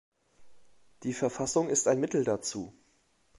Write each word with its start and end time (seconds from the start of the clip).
Die 1.03 1.13
Verfassung 1.13 1.69
ist 1.69 1.87
ein 1.87 1.99
Mittel 1.99 2.23
dazu. 2.23 2.73